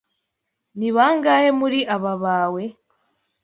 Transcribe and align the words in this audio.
Ni 0.77 0.89
bangahe 0.95 1.49
muri 1.59 1.79
aba 1.95 2.13
bawe? 2.23 2.63